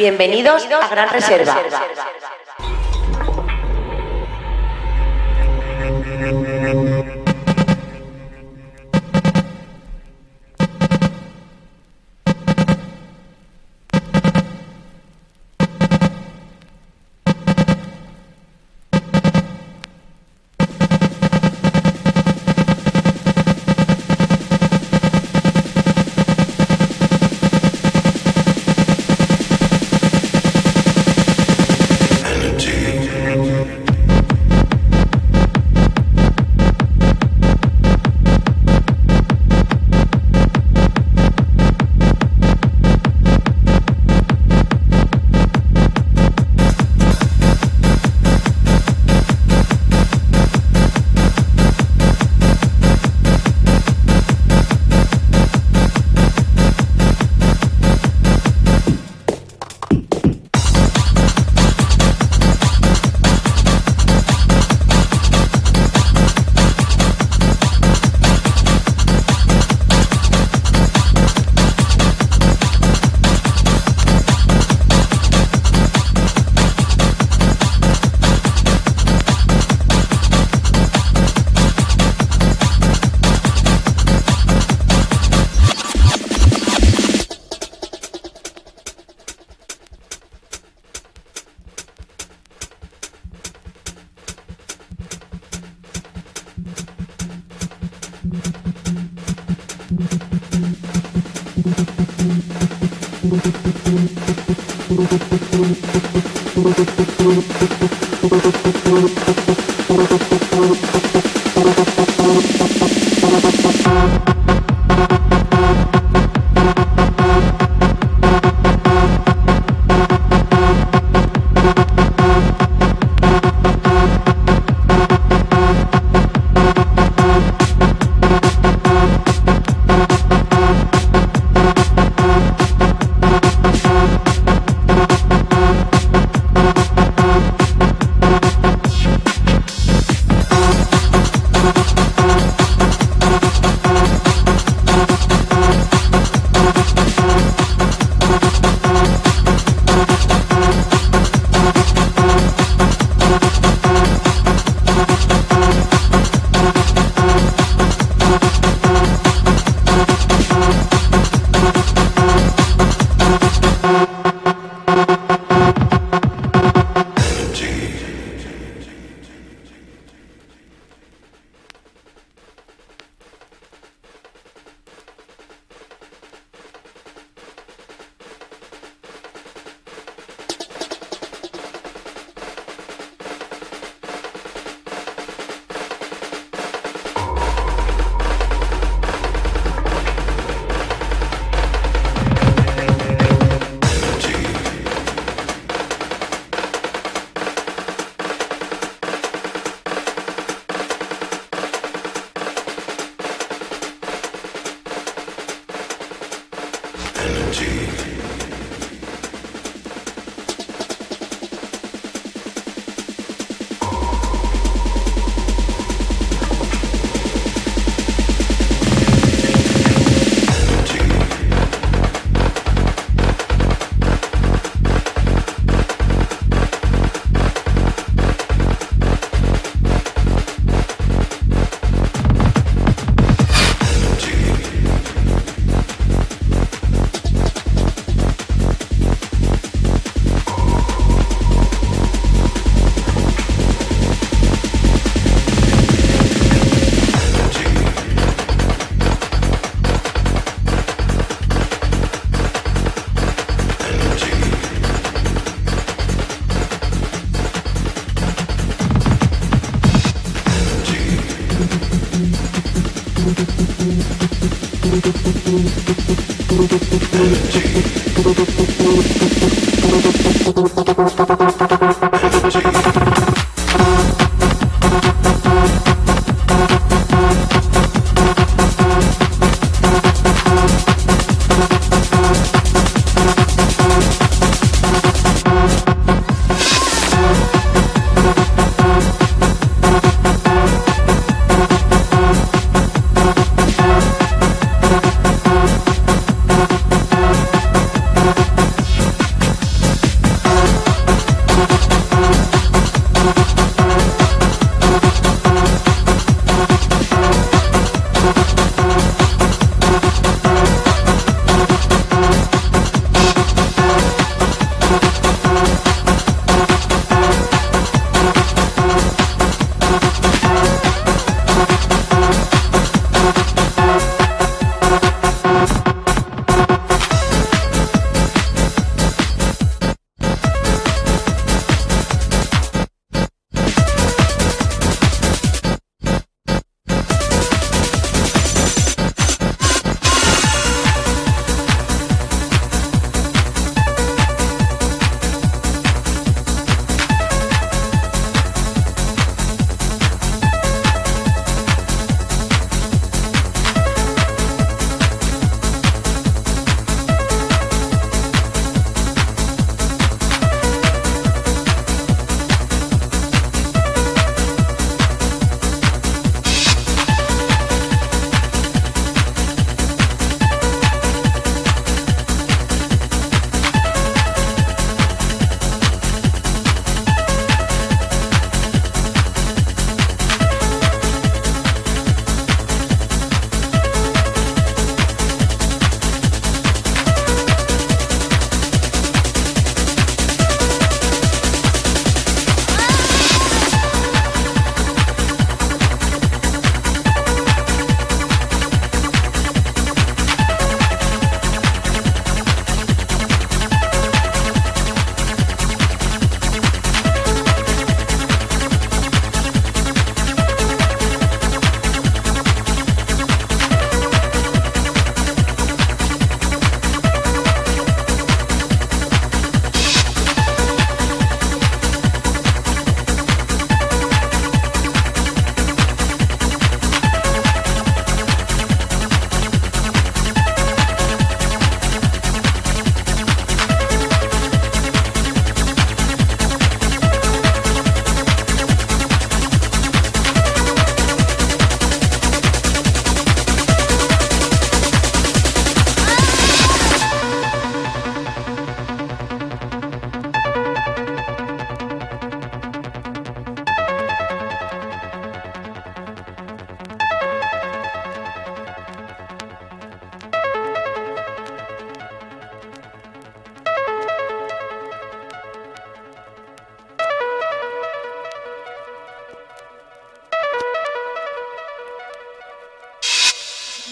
Bienvenidos, 0.00 0.66
a 0.80 0.88
Gran, 0.88 1.10
Reserva. 1.10 1.60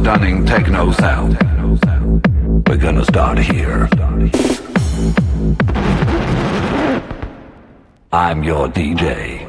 stunning 0.00 0.46
techno 0.46 0.90
sound. 0.92 1.36
We're 2.66 2.78
gonna 2.78 3.04
start 3.04 3.38
here. 3.38 3.86
I'm 8.10 8.42
your 8.42 8.68
DJ. 8.68 9.46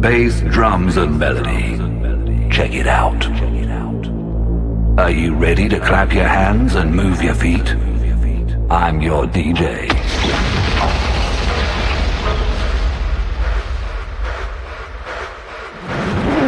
Bass, 0.00 0.40
drums, 0.52 0.98
and 0.98 1.18
melody. 1.18 1.78
Check 2.50 2.74
it 2.74 2.86
out. 2.86 3.26
Are 4.98 5.10
you 5.10 5.34
ready 5.34 5.70
to 5.70 5.80
clap 5.80 6.12
your 6.12 6.28
hands 6.28 6.74
and 6.74 6.94
move 6.94 7.22
your 7.22 7.34
feet? 7.34 7.74
I'm 8.70 9.00
your 9.00 9.24
DJ. 9.26 10.03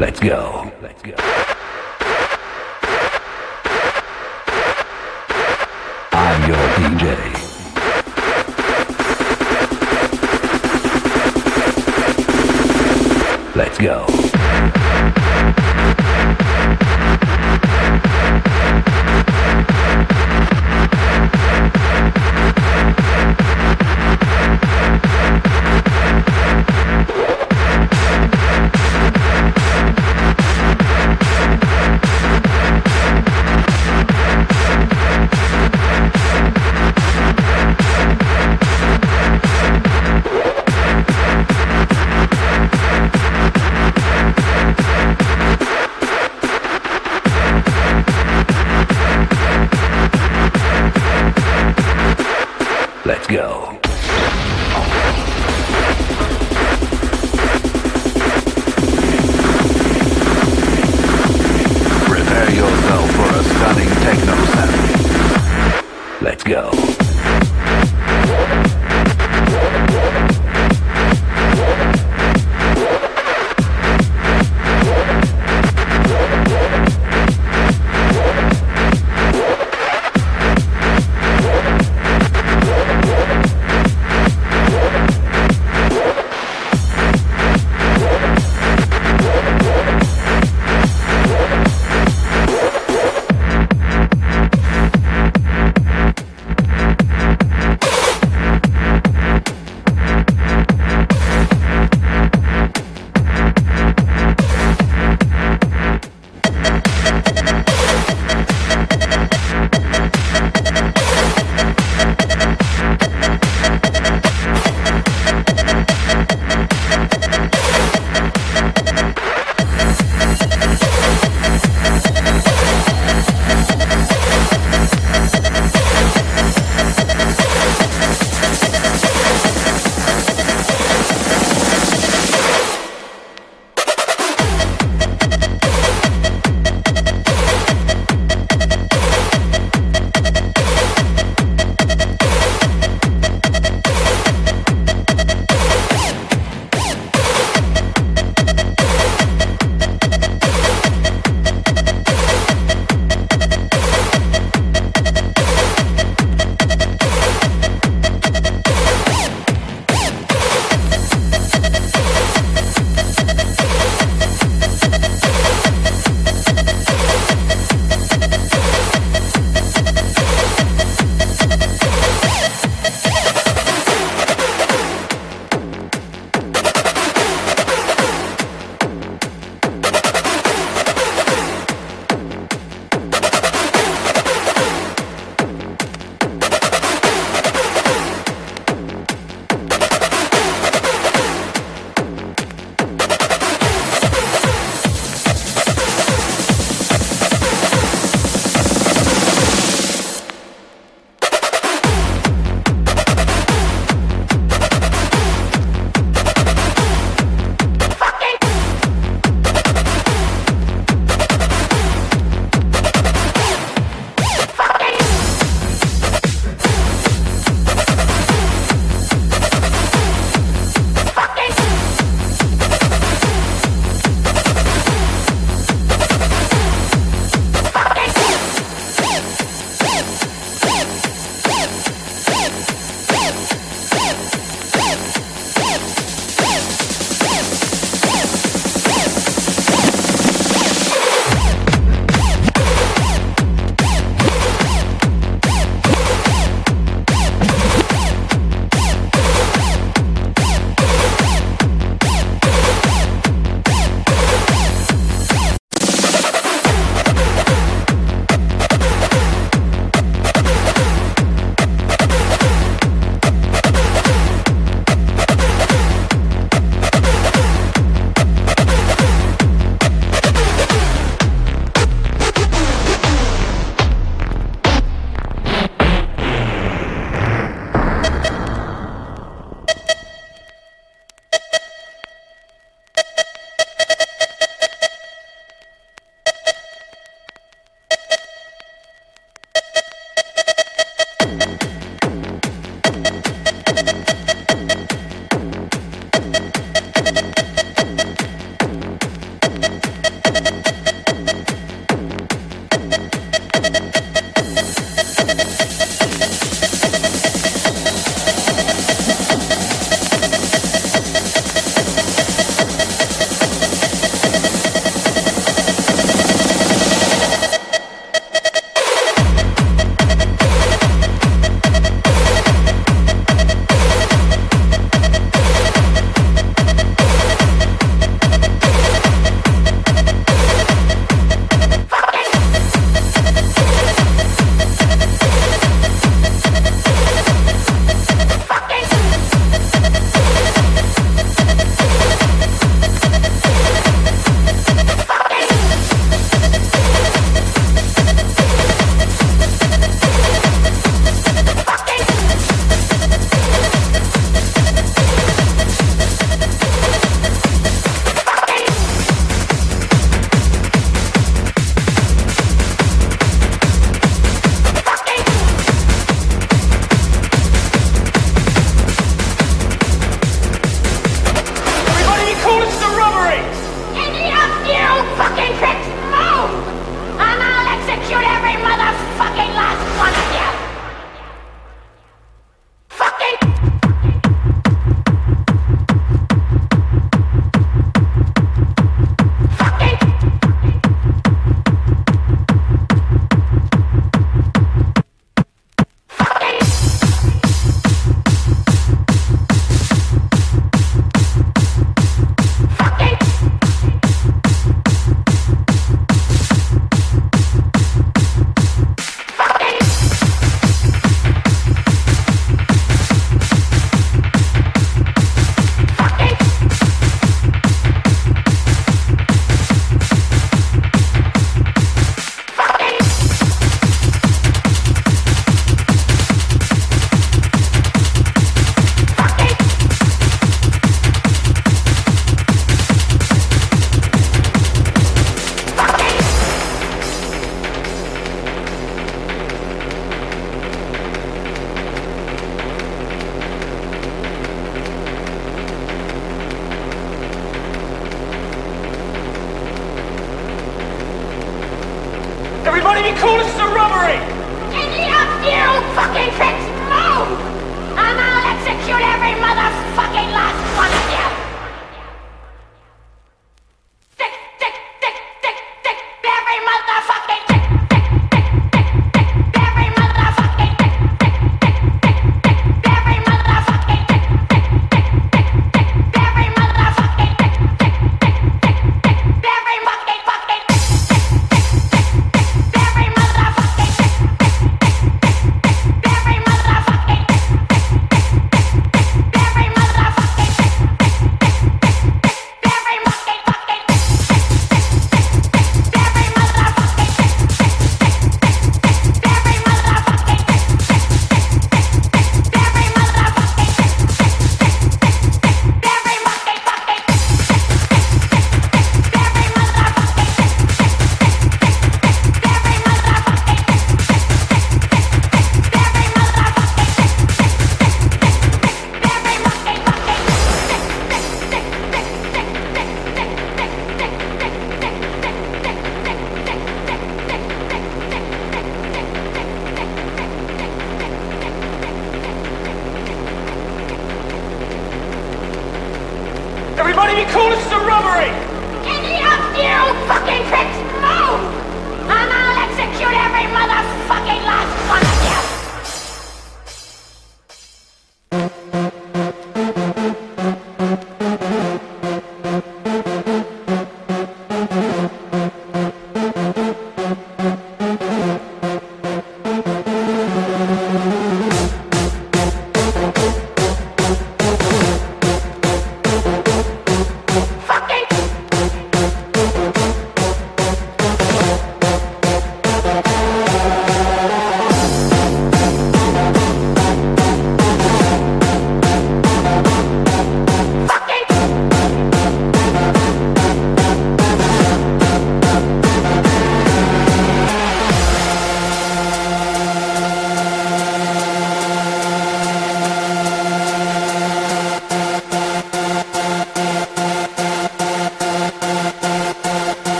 Let's 0.00 0.18
go. 0.18 0.72
Let's 0.80 1.02
go. 1.02 1.14
I'm 6.12 6.48
your 6.48 6.56
DJ. 6.78 7.16
Let's 13.54 13.76
go. 13.76 14.29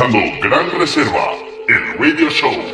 Escuchando 0.00 0.18
Gran 0.40 0.70
Reserva, 0.78 1.34
el 1.68 1.98
radio 1.98 2.30
show. 2.30 2.69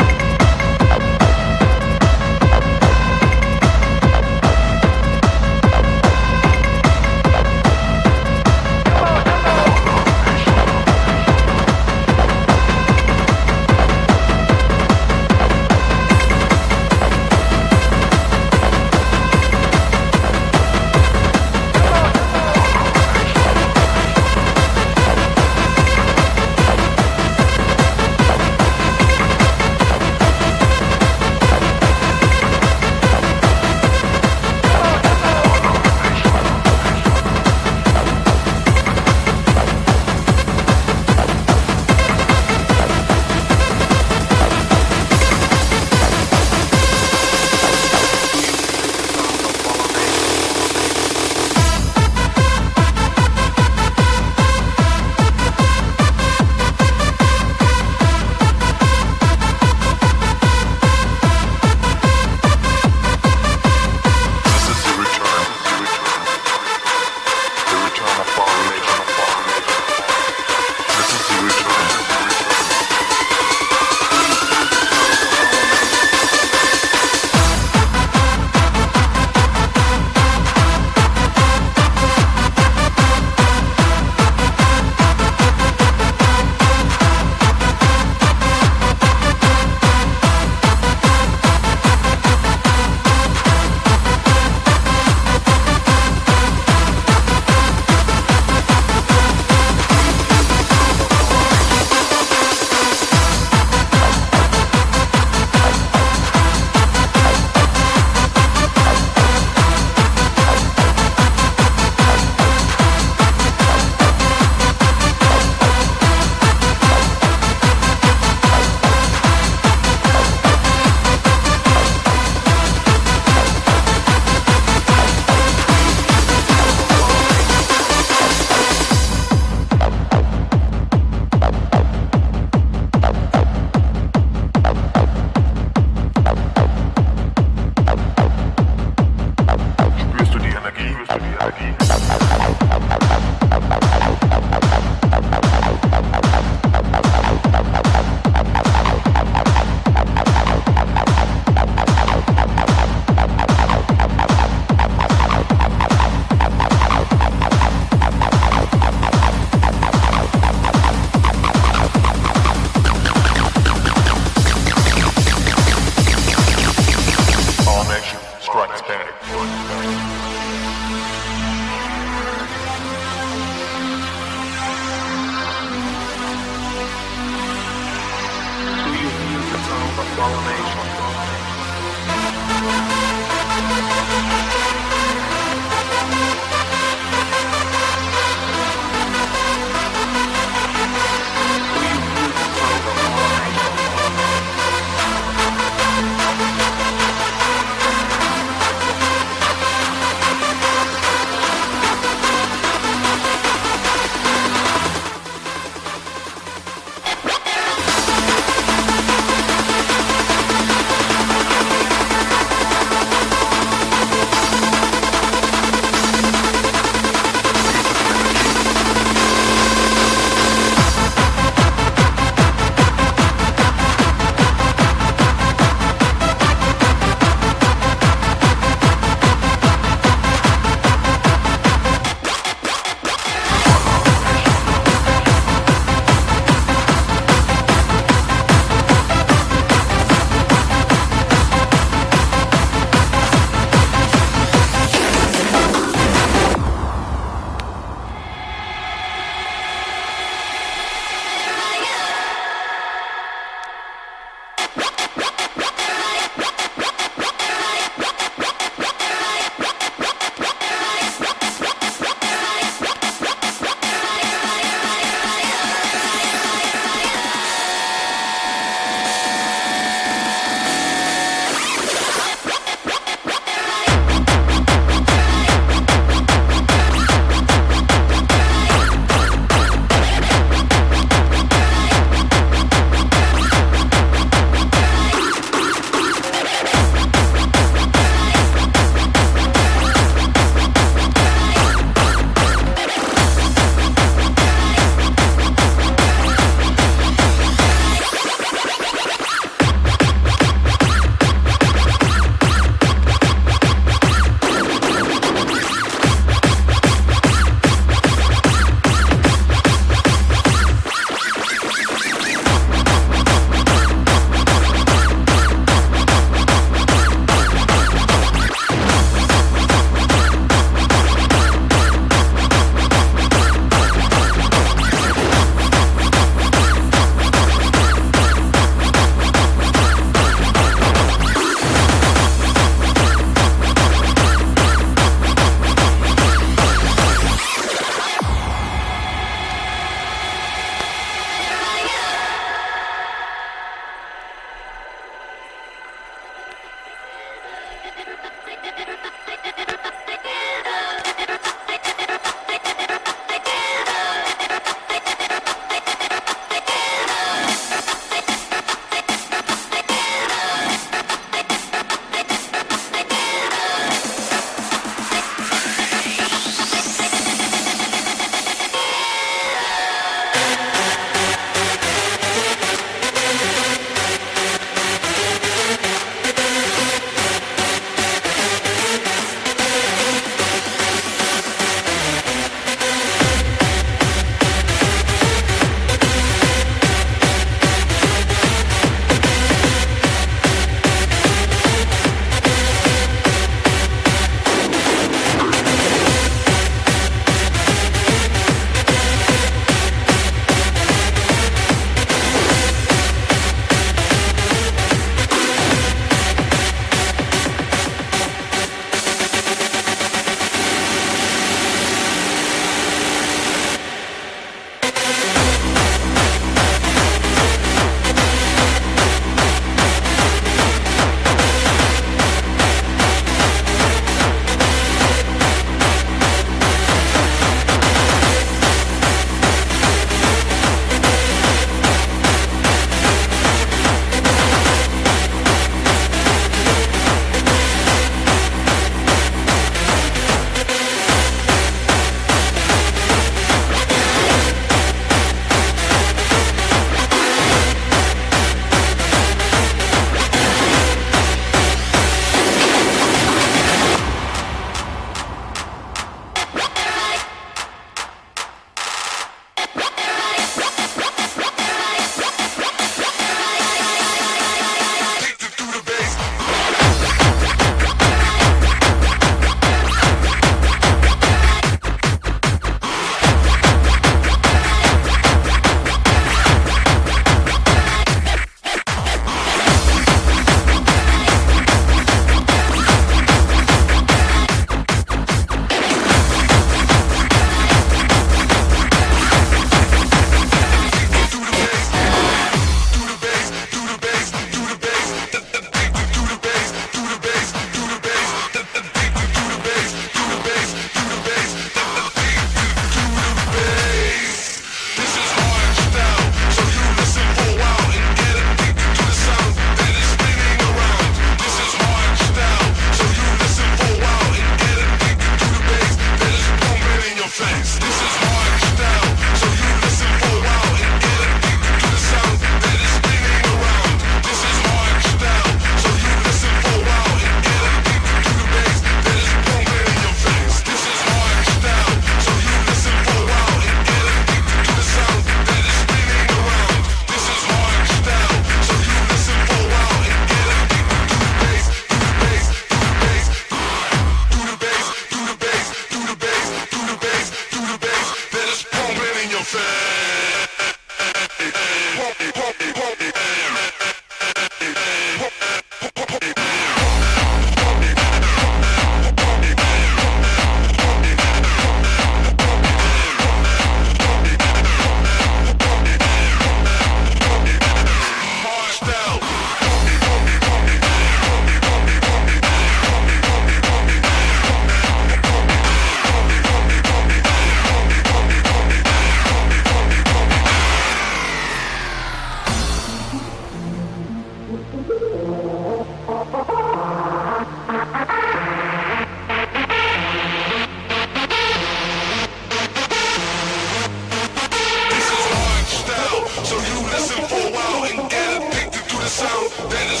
Listen 596.91 597.23
for 597.25 597.35
a 597.35 597.51
while 597.51 597.83
and 597.85 598.09
get 598.09 598.41
addicted 598.41 598.83
to 598.89 598.95
the 598.97 599.07
sound. 599.07 599.49
That 599.71 599.87
is 599.93 600.00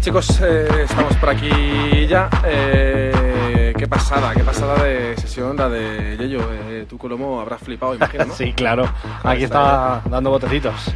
chicos, 0.00 0.40
eh, 0.42 0.66
estamos 0.84 1.14
por 1.16 1.28
aquí 1.30 2.06
ya. 2.08 2.28
Eh, 2.44 3.72
qué 3.76 3.86
pasada, 3.86 4.32
qué 4.34 4.42
pasada 4.42 4.82
de 4.82 5.16
sesión 5.16 5.56
la 5.56 5.68
de 5.68 6.16
Yello. 6.18 6.40
Eh, 6.52 6.86
tú, 6.88 6.96
Colomo, 6.98 7.40
habrás 7.40 7.60
flipado, 7.62 7.94
imagino, 7.94 8.24
¿no? 8.26 8.34
Sí, 8.40 8.52
claro. 8.52 8.88
Aquí 9.22 9.44
está, 9.44 9.98
está 9.98 10.08
dando 10.10 10.30
botecitos. 10.30 10.92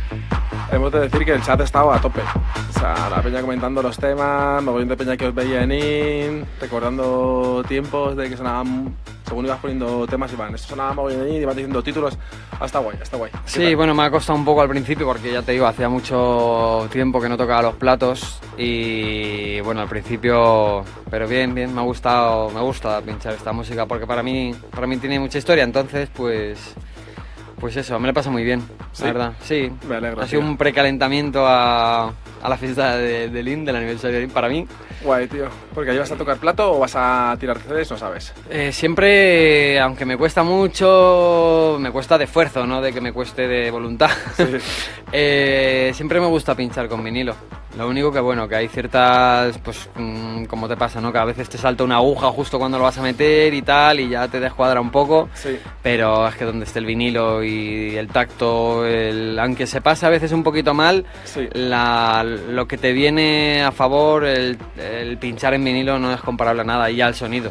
Hemos 0.73 0.91
de 0.93 1.01
decir 1.01 1.25
que 1.25 1.33
el 1.33 1.43
chat 1.43 1.61
ha 1.61 1.65
estado 1.65 1.93
a 1.93 2.01
tope. 2.01 2.21
O 2.23 2.79
sea, 2.79 3.09
la 3.11 3.23
peña 3.23 3.41
comentando 3.43 3.83
los 3.83 3.97
temas, 3.99 4.63
mogollón 4.63 4.89
de 4.89 4.97
peña 4.97 5.17
que 5.17 5.27
os 5.29 5.35
veía 5.35 5.63
en 5.63 5.73
IN, 5.73 6.47
recordando 6.61 7.63
tiempos 7.69 8.17
de 8.17 8.29
que 8.31 8.37
sonaban, 8.37 8.95
según 9.27 9.45
ibas 9.45 9.59
poniendo 9.61 10.07
temas, 10.07 10.33
iban, 10.33 10.55
esto 10.55 10.69
sonaba 10.69 10.95
mogollón 10.95 11.23
en 11.29 11.35
IN, 11.35 11.43
iban 11.43 11.55
diciendo 11.57 11.83
títulos. 11.83 12.19
Hasta 12.59 12.79
guay, 12.79 12.97
hasta 13.01 13.17
guay. 13.17 13.31
¿Qué 13.31 13.39
Sí, 13.45 13.63
tal? 13.65 13.77
bueno, 13.77 13.95
me 13.95 14.03
ha 14.05 14.11
costado 14.11 14.39
un 14.39 14.45
poco 14.45 14.63
al 14.63 14.69
principio 14.69 15.07
porque 15.07 15.31
ya 15.33 15.43
te 15.43 15.53
digo, 15.53 15.67
hacía 15.67 15.89
mucho 15.89 16.89
tiempo 16.91 17.21
que 17.21 17.29
no 17.29 17.37
tocaba 17.37 17.63
los 17.63 17.75
platos 17.75 18.41
y 18.57 19.61
bueno, 19.61 19.81
al 19.83 19.89
principio, 19.89 20.85
pero 21.11 21.27
bien, 21.29 21.55
bien, 21.55 21.75
me 21.75 21.81
ha 21.81 21.85
gustado, 21.85 22.51
me 22.51 22.61
gusta 22.61 23.01
pinchar 23.01 23.35
esta 23.35 23.53
música 23.53 23.87
porque 23.87 24.07
para 24.07 24.23
mí, 24.23 24.55
para 24.71 24.87
mí 24.87 24.97
tiene 24.99 25.19
mucha 25.19 25.39
historia, 25.39 25.65
entonces 25.65 26.09
pues, 26.15 26.75
pues 27.61 27.77
eso, 27.77 27.99
me 27.99 28.09
lo 28.09 28.15
pasa 28.15 28.31
muy 28.31 28.45
bien, 28.45 28.63
Sí. 28.93 29.05
la 29.05 29.13
verdad, 29.13 29.33
sí. 29.43 29.71
Me 29.89 29.97
alegro, 29.97 30.23
Ha 30.23 30.27
sido 30.29 30.41
tío. 30.43 30.49
un 30.51 30.57
precalentamiento 30.57 31.45
a, 31.47 32.09
a 32.43 32.49
la 32.49 32.57
fiesta 32.57 32.97
de, 32.97 33.29
de 33.29 33.43
Lin, 33.43 33.65
del 33.65 33.77
aniversario 33.77 34.17
de 34.17 34.23
Lin, 34.27 34.31
para 34.31 34.49
mí. 34.49 34.67
Guay, 35.03 35.27
tío. 35.27 35.47
Porque 35.75 35.91
ahí 35.91 35.99
vas 35.99 36.13
a 36.13 36.17
tocar 36.17 36.37
plato 36.39 36.73
o 36.73 36.79
vas 36.79 36.95
a 36.97 37.37
tirar 37.41 37.59
CDs, 37.59 37.91
no 37.91 37.99
sabes. 37.99 38.33
Eh, 38.49 38.71
siempre, 38.73 39.79
aunque 39.81 40.05
me 40.07 40.17
cuesta 40.17 40.43
mucho, 40.45 41.77
me 41.81 41.91
cuesta 41.91 42.17
de 42.17 42.25
esfuerzo, 42.25 42.67
no 42.67 42.81
de 42.81 42.93
que 42.93 43.01
me 43.01 43.13
cueste 43.13 43.49
de 43.49 43.71
voluntad. 43.71 44.11
Eh, 45.17 45.93
siempre 45.95 46.21
me 46.21 46.27
gusta 46.27 46.57
pinchar 46.57 46.89
con 46.89 47.05
vinilo. 47.05 47.37
Lo 47.77 47.89
único 47.89 48.13
que 48.13 48.21
bueno, 48.21 48.47
que 48.47 48.55
hay 48.55 48.69
ciertas, 48.69 49.59
pues 49.59 49.89
mm, 49.97 50.45
como 50.45 50.69
te 50.69 50.77
pasa, 50.77 51.01
¿no? 51.01 51.11
Que 51.13 51.19
a 51.19 51.25
veces 51.25 51.49
te 51.49 51.59
salta 51.59 51.83
una 51.83 51.97
aguja 51.97 52.29
justo 52.29 52.57
cuando 52.57 52.79
lo 52.79 52.85
vas 52.85 52.99
a 52.99 53.03
meter 53.03 53.53
y 53.53 53.63
tal, 53.63 53.99
y 53.99 54.09
ya 54.11 54.29
te 54.29 54.39
descuadra 54.39 54.81
un 54.81 54.91
poco. 54.93 55.29
Sí. 55.35 55.59
Pero 55.83 56.29
es 56.29 56.37
que 56.37 56.45
donde 56.45 56.67
esté 56.67 56.79
el 56.79 56.87
vinilo 56.87 57.43
y 57.43 57.97
el 57.97 58.07
tacto, 58.09 58.87
el, 58.87 59.37
aunque 59.41 59.67
se 59.67 59.81
pase 59.81 60.07
a 60.07 60.09
veces 60.11 60.31
un 60.31 60.45
poquito 60.45 60.73
mal, 60.73 61.05
Sí. 61.25 61.49
la- 61.53 62.23
lo 62.23 62.69
que 62.69 62.79
te 62.79 62.93
viene 62.93 63.65
a 63.65 63.73
favor, 63.73 64.25
el, 64.25 64.57
el 64.79 65.19
pinchar 65.19 65.55
en 65.55 65.65
vinilo 65.65 65.99
no 65.99 66.13
es 66.13 66.21
comparable 66.21 66.63
a 66.63 66.65
nada, 66.65 66.89
y 66.91 66.97
ya 66.97 67.09
el 67.09 67.15
sonido. 67.15 67.51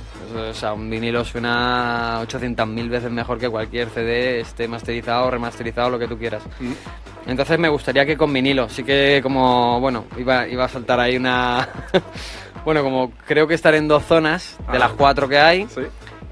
O 0.50 0.54
sea, 0.54 0.72
un 0.74 0.90
vinilo 0.90 1.26
suena 1.26 2.20
800.000 2.22 2.88
veces 2.90 3.12
mejor 3.12 3.38
que 3.40 3.50
cualquier 3.50 3.90
CD, 3.90 4.40
esté 4.40 4.70
masterizado, 4.70 5.30
remasterizado, 5.30 5.90
lo 5.90 6.00
que 6.00 6.08
tú 6.08 6.18
quieras. 6.18 6.44
Entonces 7.26 7.58
me 7.58 7.70
gustaría 7.70 8.06
que 8.06 8.18
con 8.18 8.34
vinilo, 8.34 8.68
sí 8.68 8.84
que 8.84 9.22
como, 9.24 9.80
bueno, 9.80 10.06
iba, 10.18 10.48
iba 10.48 10.66
a 10.66 10.70
saltar 10.70 11.00
ahí 11.00 11.18
una... 11.18 11.68
bueno, 12.66 12.84
como 12.84 13.12
creo 13.28 13.48
que 13.48 13.54
estaré 13.54 13.78
en 13.78 13.88
dos 13.88 14.04
zonas 14.04 14.58
de 14.72 14.78
Ah. 14.78 14.80
las 14.80 14.92
cuatro 14.92 15.28
que 15.30 15.38
hay. 15.40 15.68
Sí. 15.68 15.82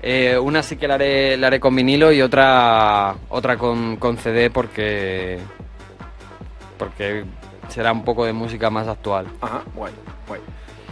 Eh, 0.03 0.37
una 0.39 0.63
sí 0.63 0.77
que 0.77 0.87
la 0.87 0.95
haré, 0.95 1.37
la 1.37 1.47
haré 1.47 1.59
con 1.59 1.75
vinilo 1.75 2.11
y 2.11 2.21
otra 2.23 3.13
otra 3.29 3.57
con, 3.57 3.97
con 3.97 4.17
CD 4.17 4.49
porque 4.49 5.37
porque 6.77 7.23
será 7.67 7.91
un 7.91 8.03
poco 8.03 8.25
de 8.25 8.33
música 8.33 8.69
más 8.69 8.87
actual. 8.87 9.27
Ajá, 9.41 9.61
guay, 9.75 9.93
guay. 10.27 10.41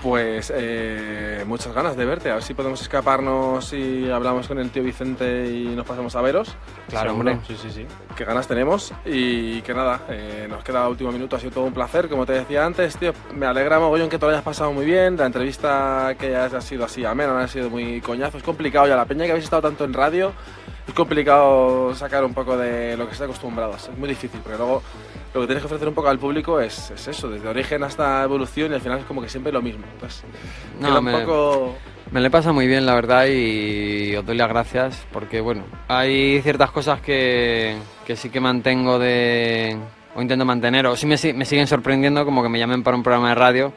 Pues 0.02 0.52
eh, 0.56 1.44
muchas 1.46 1.74
ganas 1.74 1.98
de 1.98 2.06
verte. 2.06 2.32
A 2.32 2.36
ver 2.36 2.44
si 2.44 2.54
podemos 2.54 2.82
escaparnos 2.82 3.74
y 3.74 4.10
hablamos 4.10 4.48
con 4.48 4.58
el 4.60 4.70
tío 4.70 4.82
Vicente 4.82 5.48
y 5.52 5.76
nos 5.76 5.86
pasamos 5.86 6.16
a 6.16 6.22
veros. 6.22 6.56
Claro, 6.88 7.14
hombre. 7.14 7.38
Sí, 7.46 7.58
sí, 7.62 7.70
sí. 7.70 7.86
Qué 8.16 8.24
ganas 8.24 8.48
tenemos. 8.48 8.94
Y 9.06 9.62
que 9.62 9.74
nada, 9.74 10.02
eh, 10.10 10.48
nos 10.50 10.64
queda 10.64 10.84
el 10.84 10.92
último 10.92 11.12
minuto. 11.12 11.36
Ha 11.36 11.40
sido 11.40 11.52
todo 11.52 11.66
un 11.66 11.74
placer, 11.74 12.08
como 12.08 12.26
te 12.26 12.34
decía 12.34 12.66
antes, 12.66 12.96
tío. 12.98 13.14
Me 13.36 13.46
alegra 13.46 13.80
mogollón 13.80 14.10
que 14.10 14.18
te 14.18 14.26
lo 14.26 14.32
hayas 14.32 14.44
pasado 14.44 14.72
muy 14.72 14.86
bien. 14.86 15.18
La 15.18 15.26
entrevista 15.26 16.16
que 16.18 16.36
haya 16.36 16.62
sido 16.62 16.86
así 16.86 17.04
amena, 17.04 17.34
no 17.34 17.40
ha 17.40 17.48
sido 17.48 17.70
muy 17.70 18.00
coñazo. 18.00 18.38
Es 18.38 18.44
complicado 18.44 18.88
ya. 18.88 18.96
La 18.96 19.06
peña 19.06 19.26
que 19.26 19.32
habéis 19.32 19.46
estado 19.46 19.64
tanto 19.64 19.84
en 19.84 19.94
radio, 19.94 20.32
es 20.90 20.94
complicado 20.96 21.94
sacar 21.96 22.24
un 22.26 22.34
poco 22.34 22.58
de 22.58 22.98
lo 22.98 23.06
que 23.06 23.14
estáis 23.14 23.30
acostumbrados. 23.30 23.88
Es 23.90 23.98
muy 23.98 24.10
difícil, 24.10 24.40
porque 24.42 24.58
luego 24.58 24.82
lo 25.34 25.42
que 25.42 25.48
tienes 25.48 25.62
que 25.62 25.68
ofrecer 25.68 25.88
un 25.88 25.94
poco 25.94 26.10
al 26.10 26.20
público 26.20 26.60
es, 26.60 26.92
es 26.92 27.08
eso, 27.08 27.30
desde 27.30 27.48
origen 27.48 27.84
hasta 27.84 28.24
evolución 28.24 28.72
y 28.72 28.76
al 28.76 28.82
final 28.82 29.00
es 29.00 29.06
como 29.06 29.22
que 29.22 29.30
siempre 29.30 29.52
lo 29.52 29.62
mismo. 29.62 29.86
Entonces, 29.94 30.24
No, 30.80 30.88
queda 30.90 31.00
un 31.00 31.06
me- 31.06 31.12
poco... 31.20 31.76
Me 32.12 32.22
le 32.22 32.32
pasa 32.32 32.52
muy 32.52 32.66
bien, 32.66 32.88
la 32.88 32.96
verdad, 32.96 33.28
y 33.28 34.16
os 34.16 34.26
doy 34.26 34.36
las 34.36 34.50
gracias 34.50 35.06
porque, 35.14 35.42
bueno, 35.42 35.64
hay 35.88 36.42
ciertas 36.42 36.72
cosas 36.72 37.00
que, 37.02 37.78
que 38.06 38.16
sí 38.16 38.32
que 38.32 38.40
mantengo 38.40 38.98
de... 38.98 39.78
o 40.16 40.22
intento 40.24 40.44
mantener, 40.44 40.88
o 40.88 40.96
sí 40.96 41.06
me, 41.06 41.18
si- 41.18 41.34
me 41.34 41.46
siguen 41.46 41.68
sorprendiendo 41.68 42.26
como 42.26 42.42
que 42.42 42.50
me 42.50 42.58
llamen 42.58 42.82
para 42.82 42.98
un 42.98 43.04
programa 43.04 43.30
de 43.30 43.36
radio. 43.36 43.74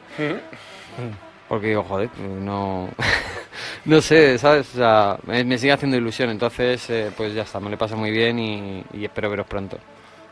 Porque 1.53 1.67
digo, 1.67 1.83
joder, 1.83 2.09
no... 2.19 2.89
no 3.85 4.01
sé, 4.01 4.39
¿sabes? 4.39 4.73
O 4.73 4.77
sea, 4.77 5.19
me, 5.27 5.43
me 5.43 5.59
sigue 5.59 5.71
haciendo 5.71 5.95
ilusión, 5.97 6.31
entonces, 6.31 6.89
eh, 6.89 7.11
pues 7.15 7.31
ya 7.35 7.43
está, 7.43 7.59
me 7.59 7.69
le 7.69 7.77
pasa 7.77 7.95
muy 7.95 8.09
bien 8.09 8.39
y, 8.39 8.83
y 8.93 9.05
espero 9.05 9.29
veros 9.29 9.45
pronto. 9.45 9.77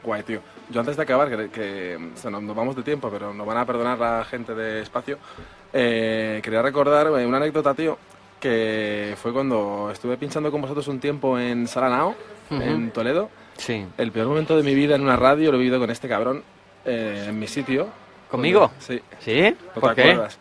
Guay, 0.03 0.23
tío. 0.23 0.39
Yo 0.71 0.79
antes 0.79 0.97
de 0.97 1.03
acabar, 1.03 1.29
que, 1.29 1.49
que 1.51 1.95
o 2.15 2.17
sea, 2.17 2.31
no- 2.31 2.41
nos 2.41 2.55
vamos 2.55 2.75
de 2.75 2.81
tiempo, 2.81 3.11
pero 3.11 3.31
nos 3.35 3.45
van 3.45 3.57
a 3.59 3.65
perdonar 3.67 3.99
la 3.99 4.25
gente 4.25 4.55
de 4.55 4.81
espacio, 4.81 5.19
eh, 5.71 6.39
quería 6.43 6.63
recordar 6.63 7.05
eh, 7.05 7.23
una 7.27 7.37
anécdota, 7.37 7.75
tío, 7.75 7.99
que 8.39 9.15
fue 9.21 9.31
cuando 9.31 9.91
estuve 9.93 10.17
pinchando 10.17 10.49
con 10.49 10.59
vosotros 10.61 10.87
un 10.87 10.99
tiempo 10.99 11.37
en 11.37 11.67
Salanao, 11.67 12.15
Ujú. 12.49 12.61
en 12.63 12.89
Toledo. 12.89 13.29
Sí. 13.57 13.85
El 13.99 14.11
peor 14.11 14.27
momento 14.27 14.57
de 14.57 14.63
mi 14.63 14.73
vida 14.73 14.95
en 14.95 15.03
una 15.03 15.17
radio 15.17 15.51
lo 15.51 15.57
he 15.57 15.59
vivido 15.59 15.79
con 15.79 15.91
este 15.91 16.07
cabrón 16.07 16.41
eh, 16.83 17.25
en 17.29 17.37
mi 17.37 17.45
sitio. 17.45 17.89
¿Conmigo? 18.31 18.71
Sí. 18.79 18.99
¿Sí? 19.19 19.55
¿No 19.75 19.81
¿Por 19.81 19.93
te 19.93 20.01
qué? 20.01 20.09
acuerdas? 20.13 20.39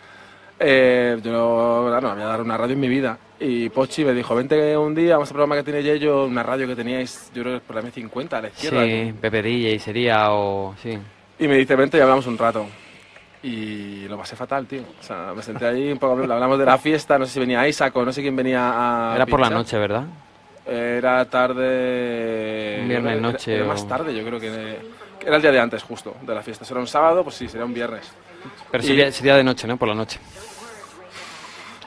Eh, 0.62 1.18
yo 1.22 1.32
no, 1.32 1.86
claro, 1.88 2.10
había 2.10 2.26
dado 2.26 2.44
una 2.44 2.56
radio 2.58 2.74
en 2.74 2.80
mi 2.80 2.88
vida. 2.88 3.16
Y 3.40 3.70
Pochi 3.70 4.04
me 4.04 4.12
dijo, 4.12 4.34
vente 4.34 4.76
un 4.76 4.94
día, 4.94 5.14
vamos 5.14 5.30
a 5.30 5.32
programa 5.32 5.56
que 5.56 5.62
tiene 5.62 5.82
Yello, 5.82 6.26
una 6.26 6.42
radio 6.42 6.66
que 6.66 6.76
teníais, 6.76 7.30
yo 7.34 7.42
creo 7.42 7.54
que 7.58 7.66
por 7.66 7.76
la 7.76 7.82
M50 7.82 8.32
a 8.34 8.42
la 8.42 8.48
izquierda. 8.48 8.84
Sí, 8.84 9.14
Pepe 9.18 9.40
DJ 9.42 9.78
sería 9.78 10.32
o... 10.32 10.74
sí. 10.82 10.98
Y 11.38 11.48
me 11.48 11.56
dice, 11.56 11.74
vente 11.74 11.96
y 11.96 12.00
hablamos 12.02 12.26
un 12.26 12.36
rato. 12.36 12.66
Y 13.42 14.06
lo 14.08 14.18
pasé 14.18 14.36
fatal, 14.36 14.66
tío. 14.66 14.82
O 15.00 15.02
sea, 15.02 15.32
me 15.34 15.42
senté 15.42 15.64
ahí 15.66 15.90
un 15.90 15.98
poco, 15.98 16.22
hablamos 16.22 16.58
de 16.58 16.66
la 16.66 16.76
fiesta, 16.76 17.18
no 17.18 17.24
sé 17.24 17.32
si 17.32 17.40
venía 17.40 17.66
Isaac 17.66 17.96
o 17.96 18.04
no 18.04 18.12
sé 18.12 18.20
quién 18.20 18.36
venía 18.36 19.12
a 19.12 19.16
Era 19.16 19.24
por 19.24 19.40
la 19.40 19.48
noche, 19.48 19.78
¿verdad? 19.78 20.04
Era 20.66 21.24
tarde... 21.24 22.80
Un 22.82 22.88
viernes 22.88 23.20
noche 23.22 23.54
Era, 23.56 23.64
o- 23.64 23.68
más 23.68 23.88
tarde, 23.88 24.14
yo 24.14 24.22
creo 24.26 24.38
que... 24.38 24.50
que 24.50 24.99
Era 25.24 25.36
el 25.36 25.42
día 25.42 25.52
de 25.52 25.60
antes, 25.60 25.82
justo, 25.82 26.14
de 26.22 26.34
la 26.34 26.42
fiesta. 26.42 26.64
Si 26.64 26.72
era 26.72 26.80
un 26.80 26.86
sábado, 26.86 27.22
pues 27.24 27.36
sí, 27.36 27.48
sería 27.48 27.64
un 27.66 27.74
viernes. 27.74 28.10
Pero 28.70 28.82
Y- 28.82 28.86
sería, 28.86 29.12
sería 29.12 29.36
de 29.36 29.44
noche, 29.44 29.66
¿no? 29.66 29.76
Por 29.76 29.88
la 29.88 29.94
noche. 29.94 30.18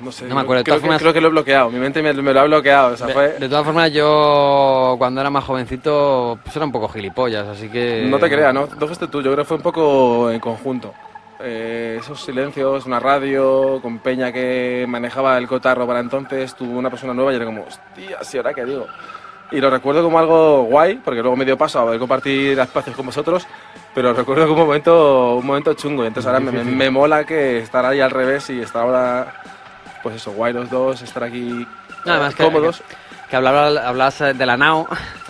No 0.01 0.11
sé, 0.11 0.25
No 0.25 0.35
me 0.35 0.41
acuerdo, 0.41 0.59
de 0.59 0.63
todas 0.65 0.81
que, 0.81 0.87
formas- 0.87 0.99
creo 1.01 1.13
que 1.13 1.21
lo 1.21 1.27
he 1.27 1.31
bloqueado. 1.31 1.69
Mi 1.69 1.79
mente 1.79 2.01
me, 2.01 2.13
me 2.13 2.33
lo 2.33 2.39
ha 2.41 2.43
bloqueado. 2.43 2.93
O 2.93 2.97
sea, 2.97 3.07
De, 3.07 3.13
fue... 3.13 3.29
de 3.39 3.47
todas 3.49 3.63
formas, 3.63 3.91
yo 3.91 4.95
cuando 4.97 5.21
era 5.21 5.29
más 5.29 5.43
jovencito 5.45 6.37
pues 6.43 6.55
era 6.55 6.65
un 6.65 6.71
poco 6.71 6.89
gilipollas, 6.89 7.47
así 7.47 7.69
que... 7.69 8.05
No 8.09 8.19
te 8.19 8.29
creas, 8.29 8.53
¿no? 8.53 8.67
Fuiste 8.67 9.07
tú, 9.07 9.21
yo 9.21 9.31
creo 9.31 9.43
que 9.45 9.47
fue 9.47 9.57
un 9.57 9.63
poco 9.63 10.29
en 10.31 10.39
conjunto. 10.39 10.93
eh, 11.39 11.97
esos 11.99 12.21
silencios, 12.21 12.85
una 12.85 12.99
radio 12.99 13.79
con 13.81 13.99
Peña 13.99 14.31
que 14.31 14.85
manejaba 14.87 15.37
el 15.37 15.47
cotarro 15.47 15.85
para 15.87 15.99
entonces, 15.99 16.53
tuvo 16.55 16.77
una 16.77 16.89
persona 16.89 17.13
nueva 17.13 17.31
y 17.31 17.35
era 17.37 17.45
como, 17.45 17.63
hostia, 17.63 18.23
¿sí 18.23 18.37
ahora 18.37 18.53
qué 18.53 18.65
digo? 18.65 18.87
Y 19.53 19.61
lo 19.61 19.69
recuerdo 19.69 20.03
como 20.03 20.17
algo 20.19 20.63
guay, 20.63 20.95
porque 21.03 21.21
luego 21.21 21.35
me 21.37 21.45
dio 21.45 21.57
paso 21.57 21.79
a 21.79 21.83
poder 21.83 21.99
compartir 21.99 22.59
espacios 22.59 22.95
con 22.95 23.05
vosotros, 23.05 23.45
pero 23.93 24.09
lo 24.09 24.15
recuerdo 24.15 24.47
como 24.47 24.61
un 24.63 24.67
momento, 24.67 25.35
un 25.35 25.45
momento 25.45 25.73
chungo. 25.75 26.03
Y 26.03 26.07
entonces 26.07 26.27
ahora 26.27 26.39
me, 26.39 26.51
me- 26.51 26.63
me 26.63 26.89
mola 26.89 27.23
que 27.23 27.59
estar 27.59 27.85
ahí 27.85 28.01
al 28.01 28.09
revés 28.11 28.49
y 28.49 28.59
estar 28.59 28.81
ahora, 28.81 29.33
pues 30.01 30.15
eso, 30.15 30.31
guay 30.31 30.53
los 30.53 30.69
dos, 30.69 31.01
estar 31.03 31.23
aquí 31.23 31.65
Nada 32.03 32.19
más 32.19 32.35
que, 32.35 32.43
cómodos. 32.43 32.79
que, 32.79 32.95
que 33.29 33.35
hablabas, 33.35 33.77
hablabas 33.85 34.19
de 34.37 34.45
la 34.45 34.57
NAO, 34.57 34.87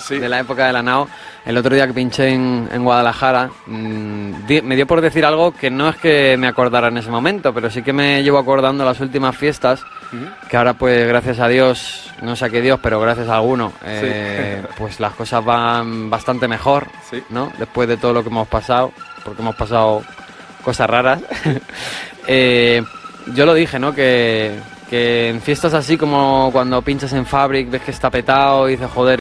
de 0.09 0.30
la 0.30 0.39
época 0.39 0.67
de 0.67 0.74
la 0.74 0.82
NAO. 0.82 1.07
El 1.46 1.58
otro 1.58 1.76
día 1.76 1.86
que 1.88 1.94
pinché 1.94 2.30
en, 2.30 2.70
en 2.72 2.84
Guadalajara, 2.84 3.50
mm, 3.66 4.46
di- 4.48 4.62
me 4.62 4.76
dio 4.78 4.88
por 4.88 5.02
decir 5.02 5.26
algo 5.26 5.52
que 5.54 5.70
no 5.70 5.89
es 5.89 5.98
que 5.98 6.38
me 6.38 6.48
acordara 6.48 6.88
en 6.88 6.98
ese 6.98 7.10
momento, 7.12 7.54
pero 7.54 7.70
sí 7.70 7.82
que 7.84 7.91
me 7.91 8.24
llevo 8.24 8.38
acordando 8.38 8.86
las 8.86 9.00
últimas 9.02 9.36
fiestas, 9.36 9.82
que 10.50 10.56
ahora 10.58 10.74
pues 10.76 11.06
gracias 11.08 11.39
a 11.39 11.48
Dios, 11.50 12.12
no 12.22 12.36
sé 12.38 12.46
a 12.46 12.50
qué 12.50 12.62
Dios, 12.62 12.80
pero 12.82 13.00
gracias 13.02 13.28
a 13.28 13.36
alguno, 13.38 13.74
eh, 13.84 14.62
pues 14.78 15.00
las 15.02 15.14
cosas 15.16 15.44
van 15.44 16.10
bastante 16.10 16.48
mejor, 16.48 16.88
¿no? 17.30 17.52
Después 17.58 17.89
de 17.89 17.98
todo 17.98 18.14
lo 18.14 18.24
que 18.24 18.30
hemos 18.30 18.48
pasado, 18.48 18.94
porque 19.26 19.41
hemos 19.41 19.56
pasado 19.56 20.02
cosas 20.64 20.89
raras. 20.89 21.20
Eh, 22.26 22.82
yo 23.36 23.46
lo 23.46 23.54
dije, 23.54 23.80
¿no? 23.80 23.94
Que, 23.94 24.58
que 24.89 25.28
en 25.30 25.41
fiestas 25.41 25.74
así 25.74 25.98
como 25.98 26.50
cuando 26.54 26.82
pinchas 26.82 27.12
en 27.12 27.26
Fabric, 27.26 27.70
ves 27.70 27.82
que 27.82 27.91
está 27.91 28.10
petado 28.10 28.70
y 28.70 28.74
dices, 28.74 28.89
joder, 28.94 29.12